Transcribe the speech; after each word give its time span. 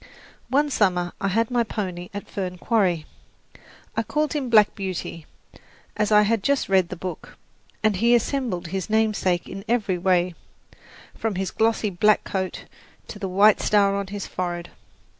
One 0.49 0.71
summer 0.71 1.11
I 1.21 1.27
had 1.27 1.51
my 1.51 1.63
pony 1.63 2.09
at 2.11 2.27
Fern 2.27 2.57
Quarry. 2.57 3.05
I 3.95 4.01
called 4.01 4.33
him 4.33 4.49
Black 4.49 4.73
Beauty, 4.73 5.27
as 5.95 6.11
I 6.11 6.23
had 6.23 6.41
just 6.41 6.67
read 6.67 6.89
the 6.89 6.95
book, 6.95 7.37
and 7.83 7.97
he 7.97 8.13
resembled 8.13 8.69
his 8.69 8.89
namesake 8.89 9.47
in 9.47 9.63
every 9.67 9.99
way, 9.99 10.33
from 11.13 11.35
his 11.35 11.51
glossy 11.51 11.91
black 11.91 12.23
coat 12.23 12.65
to 13.09 13.19
the 13.19 13.29
white 13.29 13.61
star 13.61 13.95
on 13.95 14.07
his 14.07 14.25
forehead. 14.25 14.71